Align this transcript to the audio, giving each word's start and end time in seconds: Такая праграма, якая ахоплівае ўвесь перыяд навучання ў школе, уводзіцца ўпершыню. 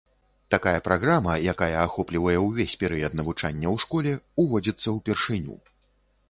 Такая 0.53 0.79
праграма, 0.87 1.33
якая 1.53 1.75
ахоплівае 1.87 2.35
ўвесь 2.47 2.77
перыяд 2.85 3.19
навучання 3.19 3.67
ў 3.75 3.85
школе, 3.85 4.11
уводзіцца 4.47 4.97
ўпершыню. 4.99 5.61